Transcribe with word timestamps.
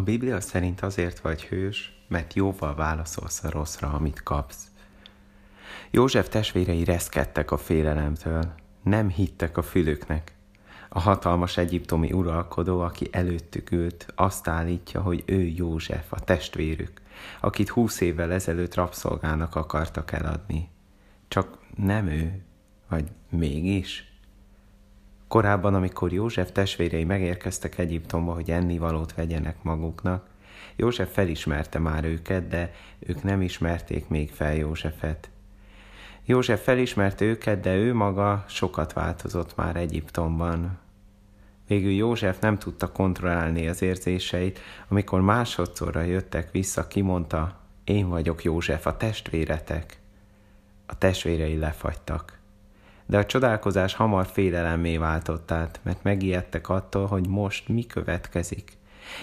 Biblia 0.00 0.40
szerint 0.40 0.80
azért 0.80 1.18
vagy 1.18 1.44
hős, 1.44 2.04
mert 2.08 2.34
jóval 2.34 2.74
válaszolsz 2.74 3.44
a 3.44 3.50
rosszra, 3.50 3.92
amit 3.92 4.22
kapsz. 4.22 4.66
József 5.90 6.28
testvérei 6.28 6.84
reszkedtek 6.84 7.50
a 7.50 7.56
félelemtől, 7.56 8.54
nem 8.82 9.08
hittek 9.08 9.56
a 9.56 9.62
fülüknek. 9.62 10.34
A 10.88 11.00
hatalmas 11.00 11.56
egyiptomi 11.56 12.12
uralkodó, 12.12 12.80
aki 12.80 13.08
előttük 13.10 13.70
ült, 13.70 14.06
azt 14.14 14.48
állítja, 14.48 15.00
hogy 15.00 15.22
ő 15.26 15.42
József, 15.42 16.12
a 16.12 16.20
testvérük, 16.20 17.00
akit 17.40 17.68
húsz 17.68 18.00
évvel 18.00 18.32
ezelőtt 18.32 18.74
rabszolgának 18.74 19.54
akartak 19.54 20.12
eladni. 20.12 20.68
Csak 21.28 21.58
nem 21.76 22.06
ő, 22.06 22.42
vagy 22.88 23.04
mégis? 23.28 24.11
Korábban, 25.32 25.74
amikor 25.74 26.12
József 26.12 26.52
testvérei 26.52 27.04
megérkeztek 27.04 27.78
Egyiptomba, 27.78 28.32
hogy 28.32 28.50
ennivalót 28.50 29.14
vegyenek 29.14 29.62
maguknak, 29.62 30.26
József 30.76 31.12
felismerte 31.12 31.78
már 31.78 32.04
őket, 32.04 32.48
de 32.48 32.72
ők 32.98 33.22
nem 33.22 33.42
ismerték 33.42 34.08
még 34.08 34.30
fel 34.30 34.54
Józsefet. 34.54 35.30
József 36.24 36.62
felismerte 36.62 37.24
őket, 37.24 37.60
de 37.60 37.74
ő 37.74 37.94
maga 37.94 38.44
sokat 38.48 38.92
változott 38.92 39.56
már 39.56 39.76
Egyiptomban. 39.76 40.78
Végül 41.66 41.92
József 41.92 42.38
nem 42.38 42.58
tudta 42.58 42.92
kontrollálni 42.92 43.68
az 43.68 43.82
érzéseit, 43.82 44.58
amikor 44.88 45.20
másodszorra 45.20 46.00
jöttek 46.00 46.50
vissza, 46.50 46.86
kimondta, 46.86 47.60
én 47.84 48.08
vagyok 48.08 48.44
József, 48.44 48.86
a 48.86 48.96
testvéretek. 48.96 49.98
A 50.86 50.98
testvérei 50.98 51.56
lefagytak 51.56 52.40
de 53.06 53.18
a 53.18 53.26
csodálkozás 53.26 53.94
hamar 53.94 54.26
félelemmé 54.26 54.96
váltott 54.96 55.50
át, 55.50 55.80
mert 55.82 56.02
megijedtek 56.02 56.68
attól, 56.68 57.06
hogy 57.06 57.28
most 57.28 57.68
mi 57.68 57.86
következik, 57.86 58.76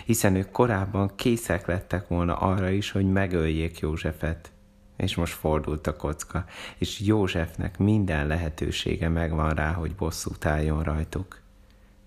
hiszen 0.05 0.35
ők 0.35 0.51
korábban 0.51 1.11
készek 1.15 1.67
lettek 1.67 2.07
volna 2.07 2.35
arra 2.35 2.69
is, 2.69 2.91
hogy 2.91 3.11
megöljék 3.11 3.79
Józsefet. 3.79 4.51
És 4.97 5.15
most 5.15 5.33
fordult 5.33 5.87
a 5.87 5.95
kocka, 5.95 6.45
és 6.77 6.99
Józsefnek 6.99 7.77
minden 7.77 8.27
lehetősége 8.27 9.09
megvan 9.09 9.49
rá, 9.49 9.71
hogy 9.71 9.95
bosszút 9.95 10.45
álljon 10.45 10.83
rajtuk. 10.83 11.41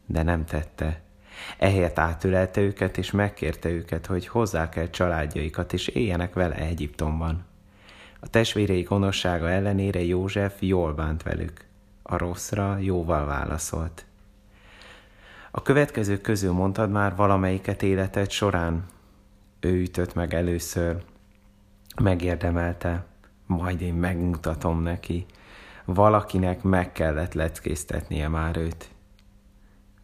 De 0.06 0.22
nem 0.22 0.44
tette. 0.44 1.00
Ehelyett 1.58 1.98
átülelte 1.98 2.60
őket, 2.60 2.98
és 2.98 3.10
megkérte 3.10 3.68
őket, 3.68 4.06
hogy 4.06 4.26
hozzák 4.26 4.76
el 4.76 4.90
családjaikat, 4.90 5.72
és 5.72 5.88
éljenek 5.88 6.34
vele 6.34 6.54
Egyiptomban. 6.54 7.44
A 8.24 8.28
testvérei 8.28 8.82
gonoszsága 8.82 9.50
ellenére 9.50 10.04
József 10.04 10.62
jól 10.62 10.92
bánt 10.92 11.22
velük 11.22 11.64
a 12.02 12.16
rosszra 12.16 12.78
jóval 12.78 13.26
válaszolt. 13.26 14.04
A 15.50 15.62
következők 15.62 16.20
közül 16.20 16.52
mondtad 16.52 16.90
már 16.90 17.16
valamelyiket 17.16 17.82
életed 17.82 18.30
során? 18.30 18.84
Ő 19.60 19.80
ütött 19.80 20.14
meg 20.14 20.34
először, 20.34 21.02
megérdemelte, 22.02 23.04
majd 23.46 23.80
én 23.80 23.94
megmutatom 23.94 24.82
neki. 24.82 25.26
Valakinek 25.84 26.62
meg 26.62 26.92
kellett 26.92 27.32
leckésztetnie 27.32 28.28
már 28.28 28.56
őt. 28.56 28.90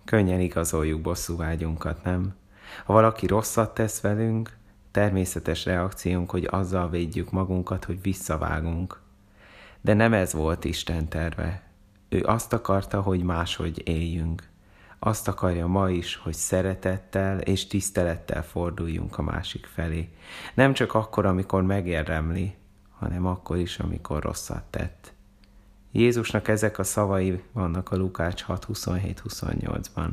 Könnyen 0.04 0.40
igazoljuk 0.40 1.00
bosszúvágyunkat, 1.00 2.04
nem? 2.04 2.34
Ha 2.84 2.92
valaki 2.92 3.26
rosszat 3.26 3.74
tesz 3.74 4.00
velünk, 4.00 4.56
természetes 4.98 5.64
reakciónk, 5.64 6.30
hogy 6.30 6.48
azzal 6.50 6.90
védjük 6.90 7.30
magunkat, 7.30 7.84
hogy 7.84 8.02
visszavágunk. 8.02 9.00
De 9.80 9.94
nem 9.94 10.12
ez 10.12 10.32
volt 10.32 10.64
Isten 10.64 11.08
terve. 11.08 11.62
Ő 12.08 12.22
azt 12.24 12.52
akarta, 12.52 13.00
hogy 13.00 13.22
máshogy 13.22 13.82
éljünk. 13.88 14.48
Azt 14.98 15.28
akarja 15.28 15.66
ma 15.66 15.90
is, 15.90 16.16
hogy 16.16 16.34
szeretettel 16.34 17.38
és 17.38 17.66
tisztelettel 17.66 18.42
forduljunk 18.42 19.18
a 19.18 19.22
másik 19.22 19.66
felé. 19.66 20.08
Nem 20.54 20.72
csak 20.72 20.94
akkor, 20.94 21.26
amikor 21.26 21.62
megérdemli, 21.62 22.54
hanem 22.98 23.26
akkor 23.26 23.56
is, 23.56 23.78
amikor 23.78 24.22
rosszat 24.22 24.64
tett. 24.70 25.12
Jézusnak 25.92 26.48
ezek 26.48 26.78
a 26.78 26.84
szavai 26.84 27.42
vannak 27.52 27.90
a 27.90 27.96
Lukács 27.96 28.44
6.27-28-ban. 28.48 30.10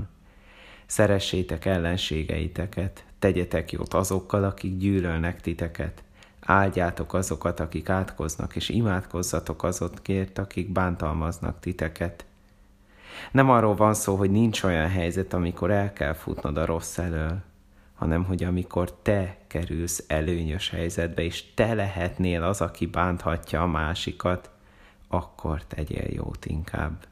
Szeressétek 0.85 1.65
ellenségeiteket, 1.65 3.03
tegyetek 3.19 3.71
jót 3.71 3.93
azokkal, 3.93 4.43
akik 4.43 4.77
gyűlölnek 4.77 5.41
titeket, 5.41 6.03
áldjátok 6.39 7.13
azokat, 7.13 7.59
akik 7.59 7.89
átkoznak, 7.89 8.55
és 8.55 8.69
imádkozzatok 8.69 9.63
azokért, 9.63 10.37
akik 10.37 10.71
bántalmaznak 10.71 11.59
titeket. 11.59 12.25
Nem 13.31 13.49
arról 13.49 13.75
van 13.75 13.93
szó, 13.93 14.15
hogy 14.15 14.31
nincs 14.31 14.63
olyan 14.63 14.89
helyzet, 14.89 15.33
amikor 15.33 15.71
el 15.71 15.93
kell 15.93 16.13
futnod 16.13 16.57
a 16.57 16.65
rossz 16.65 16.97
elől, 16.97 17.37
hanem 17.95 18.23
hogy 18.23 18.43
amikor 18.43 18.91
te 18.93 19.37
kerülsz 19.47 20.03
előnyös 20.07 20.69
helyzetbe, 20.69 21.21
és 21.23 21.53
te 21.53 21.73
lehetnél 21.73 22.43
az, 22.43 22.61
aki 22.61 22.85
bánthatja 22.85 23.61
a 23.61 23.67
másikat, 23.67 24.49
akkor 25.07 25.63
tegyél 25.63 26.07
jót 26.09 26.45
inkább. 26.45 27.05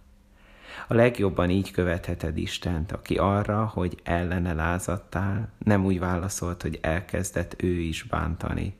A 0.87 0.93
legjobban 0.93 1.49
így 1.49 1.71
követheted 1.71 2.37
Istent, 2.37 2.91
aki 2.91 3.15
arra, 3.15 3.65
hogy 3.65 3.99
ellene 4.03 4.53
lázadtál, 4.53 5.49
nem 5.57 5.85
úgy 5.85 5.99
válaszolt, 5.99 6.61
hogy 6.61 6.79
elkezdett 6.81 7.61
ő 7.61 7.79
is 7.79 8.03
bántani, 8.03 8.75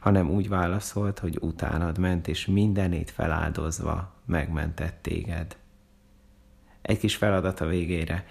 hanem 0.00 0.30
úgy 0.30 0.48
válaszolt, 0.48 1.18
hogy 1.18 1.38
utánad 1.40 1.98
ment, 1.98 2.28
és 2.28 2.46
mindenét 2.46 3.10
feláldozva 3.10 4.14
megmentett 4.26 4.98
téged. 5.02 5.56
Egy 6.82 6.98
kis 6.98 7.16
feladat 7.16 7.60
a 7.60 7.66
végére. 7.66 8.26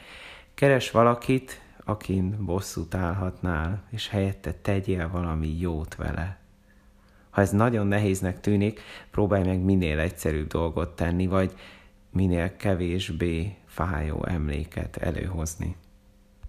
Keres 0.53 0.91
valakit, 0.91 1.61
akin 1.83 2.45
bosszút 2.45 2.95
állhatnál, 2.95 3.83
és 3.89 4.07
helyette 4.07 4.53
tegyél 4.53 5.09
valami 5.09 5.59
jót 5.59 5.95
vele. 5.95 6.37
Ha 7.29 7.41
ez 7.41 7.51
nagyon 7.51 7.87
nehéznek 7.87 8.39
tűnik, 8.39 8.81
próbálj 9.11 9.43
meg 9.43 9.59
minél 9.59 9.99
egyszerűbb 9.99 10.47
dolgot 10.47 10.95
tenni, 10.95 11.27
vagy 11.27 11.53
minél 12.11 12.55
kevésbé 12.55 13.55
fájó 13.65 14.25
emléket 14.25 14.97
előhozni. 14.97 15.75